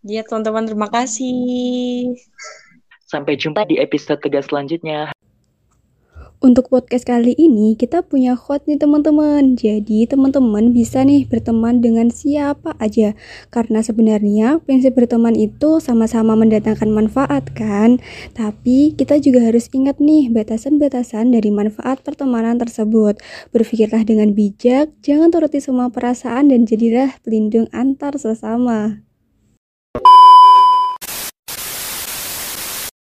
Ya, 0.03 0.27
teman-teman, 0.27 0.67
terima 0.67 0.91
kasih. 0.91 2.11
Sampai 3.07 3.39
jumpa 3.39 3.69
di 3.71 3.79
episode 3.79 4.19
Tegas 4.19 4.51
selanjutnya. 4.51 5.15
Untuk 6.43 6.75
podcast 6.75 7.07
kali 7.07 7.39
ini 7.39 7.79
kita 7.79 8.03
punya 8.03 8.35
hot 8.35 8.67
nih 8.67 8.75
teman-teman. 8.75 9.55
Jadi 9.55 10.11
teman-teman 10.11 10.75
bisa 10.75 11.07
nih 11.07 11.23
berteman 11.23 11.79
dengan 11.79 12.11
siapa 12.11 12.75
aja. 12.83 13.15
Karena 13.55 13.79
sebenarnya 13.79 14.59
prinsip 14.59 14.99
berteman 14.99 15.39
itu 15.39 15.79
sama-sama 15.79 16.35
mendatangkan 16.35 16.91
manfaat 16.91 17.47
kan. 17.55 18.03
Tapi 18.35 18.91
kita 18.99 19.23
juga 19.23 19.55
harus 19.55 19.71
ingat 19.71 20.03
nih 20.03 20.35
batasan-batasan 20.35 21.31
dari 21.31 21.55
manfaat 21.55 22.03
pertemanan 22.03 22.59
tersebut. 22.59 23.23
Berpikirlah 23.55 24.03
dengan 24.03 24.35
bijak, 24.35 24.91
jangan 24.99 25.31
turuti 25.31 25.63
semua 25.63 25.95
perasaan 25.95 26.51
dan 26.51 26.67
jadilah 26.67 27.23
pelindung 27.23 27.71
antar 27.71 28.19
sesama. 28.19 29.12